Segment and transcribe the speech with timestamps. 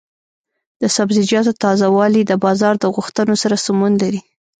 [0.81, 4.21] د سبزیجاتو تازه والي د بازار د غوښتنو سره سمون لري.